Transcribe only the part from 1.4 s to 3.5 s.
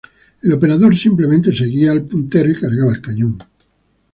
seguía el puntero y cargaba el cañón.